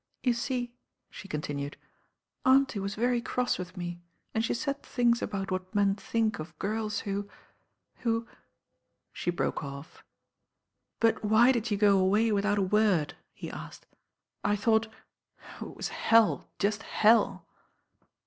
[0.23, 0.69] "You sec,"
[1.11, 1.77] she continued,
[2.43, 4.01] "auntie was very cross with me
[4.33, 7.29] and she said things about what men think of girls who—
[7.97, 8.25] who"
[9.13, 10.03] she broke off.
[10.99, 13.85] "But why did you go away without a word?" he asked.
[14.43, 14.87] "I thought—
[15.61, 17.45] oh I it was hell, just hell."